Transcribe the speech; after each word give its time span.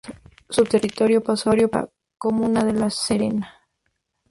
Su 0.49 0.63
territorio 0.63 1.21
pasó 1.21 1.51
a 1.51 1.55
la 1.55 1.87
comuna 2.17 2.63
de 2.63 2.73
La 2.73 2.89
Serena. 2.89 3.69